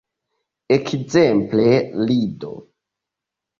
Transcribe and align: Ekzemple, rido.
Ekzemple, 0.77 1.67
rido. 2.09 2.53